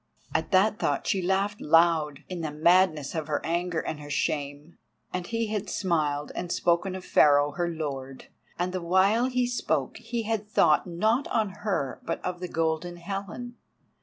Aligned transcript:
At 0.33 0.49
that 0.49 0.79
thought 0.79 1.05
she 1.05 1.21
laughed 1.21 1.61
out, 1.61 2.21
in 2.27 2.41
the 2.41 2.49
madness 2.49 3.13
of 3.13 3.27
her 3.27 3.39
anger 3.45 3.79
and 3.79 3.99
her 3.99 4.09
shame. 4.09 4.79
And 5.13 5.27
he 5.27 5.49
had 5.53 5.69
smiled 5.69 6.31
and 6.33 6.51
spoken 6.51 6.95
of 6.95 7.05
Pharaoh 7.05 7.51
her 7.51 7.67
lord—and 7.69 8.73
the 8.73 8.81
while 8.81 9.27
he 9.27 9.45
spoke 9.45 9.97
he 9.97 10.23
had 10.23 10.49
thought 10.49 10.87
not 10.87 11.27
on 11.27 11.49
her 11.49 12.01
but 12.03 12.19
of 12.25 12.39
the 12.39 12.47
Golden 12.47 12.97
Helen. 12.97 13.57